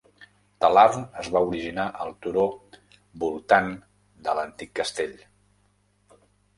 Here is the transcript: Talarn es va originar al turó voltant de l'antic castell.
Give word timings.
Talarn 0.63 1.03
es 1.23 1.29
va 1.35 1.41
originar 1.49 1.85
al 2.07 2.15
turó 2.25 2.47
voltant 3.27 3.73
de 4.27 4.39
l'antic 4.41 4.77
castell. 4.83 5.17